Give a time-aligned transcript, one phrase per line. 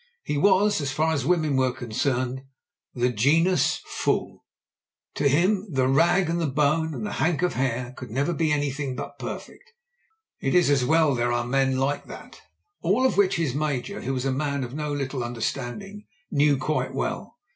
[0.23, 2.39] He was— ^as far as women were con cerned—
[2.95, 4.39] of the genus f ooL
[5.13, 8.51] To him "the rag, and the bone, and the hank of hair^' could never be
[8.51, 9.73] anything but perfect.
[10.39, 12.41] It is as well that there are men like that.
[12.81, 16.95] All of which his major— who was a man of no little understanding— knew quite
[16.95, 17.37] well.